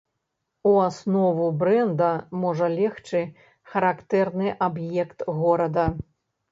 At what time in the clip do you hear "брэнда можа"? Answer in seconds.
1.59-2.71